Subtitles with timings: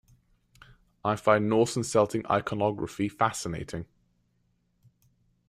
[1.05, 3.85] I find Norse and Celtic iconography fascinating.